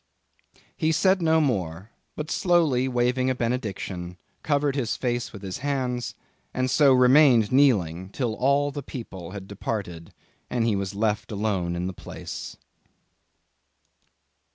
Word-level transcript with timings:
He 0.75 0.91
said 0.91 1.21
no 1.21 1.39
more, 1.39 1.91
but 2.15 2.31
slowly 2.31 2.87
waving 2.87 3.29
a 3.29 3.35
benediction, 3.35 4.17
covered 4.41 4.75
his 4.75 4.97
face 4.97 5.31
with 5.31 5.43
his 5.43 5.59
hands, 5.59 6.15
and 6.55 6.71
so 6.71 6.91
remained 6.91 7.51
kneeling, 7.51 8.09
till 8.09 8.33
all 8.33 8.71
the 8.71 8.81
people 8.81 9.29
had 9.29 9.47
departed, 9.47 10.11
and 10.49 10.65
he 10.65 10.75
was 10.75 10.95
left 10.95 11.31
alone 11.31 11.75
in 11.75 11.85
the 11.85 11.93
place. 11.93 12.57